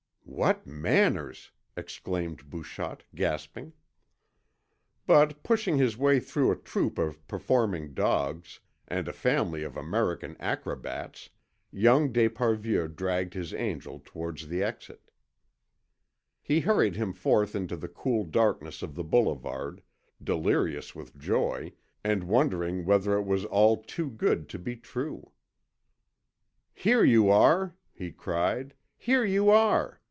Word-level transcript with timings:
"What 0.23 0.65
manners!" 0.65 1.51
exclaimed 1.77 2.49
Bouchotte, 2.49 3.03
gasping. 3.13 3.73
But, 5.05 5.43
pushing 5.43 5.77
his 5.77 5.97
way 5.97 6.19
through 6.19 6.51
a 6.51 6.55
troop 6.55 6.97
of 6.97 7.27
performing 7.27 7.93
dogs, 7.93 8.61
and 8.87 9.07
a 9.07 9.13
family 9.13 9.61
of 9.63 9.75
American 9.77 10.35
acrobats, 10.39 11.29
young 11.69 12.11
d'Esparvieu 12.11 12.87
dragged 12.87 13.33
his 13.33 13.53
angel 13.53 14.01
towards 14.03 14.47
the 14.47 14.63
exit. 14.63 15.11
He 16.41 16.61
hurried 16.61 16.95
him 16.95 17.13
forth 17.13 17.53
into 17.53 17.75
the 17.75 17.89
cool 17.89 18.23
darkness 18.23 18.81
of 18.81 18.95
the 18.95 19.03
boulevard, 19.03 19.83
delirious 20.23 20.95
with 20.95 21.17
joy 21.19 21.73
and 22.03 22.23
wondering 22.23 22.85
whether 22.85 23.13
it 23.15 23.23
was 23.25 23.45
all 23.45 23.83
too 23.83 24.09
good 24.09 24.49
to 24.49 24.57
be 24.57 24.75
true. 24.77 25.33
"Here 26.73 27.03
you 27.03 27.29
are!" 27.29 27.75
he 27.91 28.11
cried; 28.11 28.73
"here 28.97 29.25
you 29.25 29.49
are! 29.51 29.99